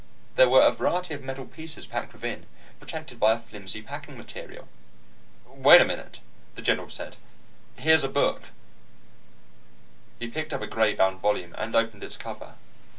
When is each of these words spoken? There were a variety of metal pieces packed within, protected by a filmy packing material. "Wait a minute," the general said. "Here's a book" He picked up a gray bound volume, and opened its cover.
There 0.35 0.49
were 0.49 0.63
a 0.65 0.71
variety 0.71 1.13
of 1.13 1.21
metal 1.21 1.45
pieces 1.45 1.85
packed 1.85 2.11
within, 2.13 2.47
protected 2.79 3.19
by 3.19 3.33
a 3.33 3.39
filmy 3.39 3.83
packing 3.83 4.17
material. 4.17 4.67
"Wait 5.45 5.79
a 5.79 5.85
minute," 5.85 6.21
the 6.55 6.63
general 6.63 6.89
said. 6.89 7.17
"Here's 7.75 8.03
a 8.03 8.09
book" 8.09 8.45
He 10.19 10.27
picked 10.27 10.53
up 10.53 10.61
a 10.63 10.65
gray 10.65 10.95
bound 10.95 11.19
volume, 11.19 11.53
and 11.55 11.75
opened 11.75 12.03
its 12.03 12.17
cover. 12.17 12.55